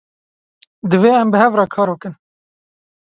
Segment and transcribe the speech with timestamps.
[0.93, 2.13] Divê em bi hev re kar bikin